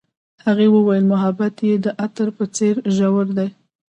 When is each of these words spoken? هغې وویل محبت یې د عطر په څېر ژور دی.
هغې 0.45 0.67
وویل 0.71 1.05
محبت 1.13 1.55
یې 1.67 1.75
د 1.85 1.87
عطر 2.03 2.27
په 2.37 2.43
څېر 2.55 2.75
ژور 2.97 3.25
دی. 3.37 3.49